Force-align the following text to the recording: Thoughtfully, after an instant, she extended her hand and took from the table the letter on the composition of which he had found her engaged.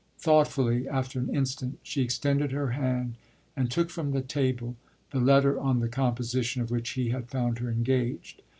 Thoughtfully, 0.17 0.89
after 0.89 1.19
an 1.19 1.29
instant, 1.29 1.77
she 1.83 2.01
extended 2.01 2.51
her 2.53 2.71
hand 2.71 3.17
and 3.55 3.69
took 3.69 3.91
from 3.91 4.13
the 4.13 4.21
table 4.23 4.75
the 5.11 5.19
letter 5.19 5.59
on 5.59 5.79
the 5.79 5.87
composition 5.89 6.59
of 6.63 6.71
which 6.71 6.89
he 6.93 7.09
had 7.09 7.29
found 7.29 7.59
her 7.59 7.69
engaged. 7.69 8.41